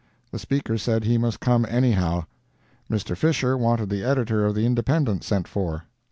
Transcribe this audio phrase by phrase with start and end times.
[0.31, 2.25] The Speaker said he must come anyhow.
[2.89, 3.15] Mr.
[3.15, 5.83] Fisher wanted the editor of the Independent sent for.